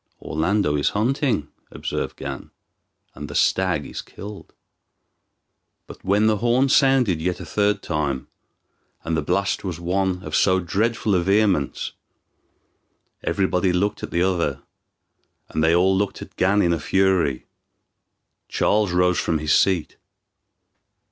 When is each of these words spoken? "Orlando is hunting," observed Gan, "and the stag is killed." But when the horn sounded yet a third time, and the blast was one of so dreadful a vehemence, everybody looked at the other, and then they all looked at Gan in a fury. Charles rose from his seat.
"Orlando 0.19 0.75
is 0.77 0.89
hunting," 0.97 1.49
observed 1.69 2.15
Gan, 2.15 2.49
"and 3.13 3.29
the 3.29 3.35
stag 3.35 3.85
is 3.85 4.01
killed." 4.01 4.51
But 5.85 6.03
when 6.03 6.25
the 6.25 6.37
horn 6.37 6.69
sounded 6.69 7.21
yet 7.21 7.39
a 7.39 7.45
third 7.45 7.83
time, 7.83 8.27
and 9.03 9.15
the 9.15 9.21
blast 9.21 9.63
was 9.63 9.79
one 9.79 10.23
of 10.23 10.35
so 10.35 10.59
dreadful 10.59 11.13
a 11.13 11.21
vehemence, 11.21 11.91
everybody 13.23 13.71
looked 13.71 14.01
at 14.01 14.09
the 14.09 14.23
other, 14.23 14.63
and 15.49 15.63
then 15.63 15.69
they 15.69 15.75
all 15.75 15.95
looked 15.95 16.23
at 16.23 16.35
Gan 16.35 16.63
in 16.63 16.73
a 16.73 16.79
fury. 16.79 17.45
Charles 18.49 18.91
rose 18.93 19.19
from 19.19 19.37
his 19.37 19.53
seat. 19.53 19.97